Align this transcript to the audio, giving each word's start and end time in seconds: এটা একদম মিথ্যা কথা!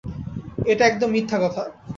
এটা 0.65 0.83
একদম 0.85 1.09
মিথ্যা 1.11 1.37
কথা! 1.43 1.63